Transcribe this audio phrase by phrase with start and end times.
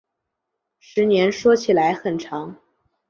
[0.79, 2.57] 十年说起来很长